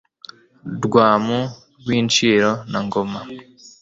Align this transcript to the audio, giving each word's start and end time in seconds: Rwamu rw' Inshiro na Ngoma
Rwamu 0.83 1.39
rw' 1.79 1.93
Inshiro 1.99 2.51
na 2.71 2.79
Ngoma 2.85 3.21